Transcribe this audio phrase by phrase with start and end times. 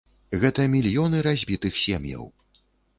[0.43, 2.23] Гэта мільёны разбітых сем'яў.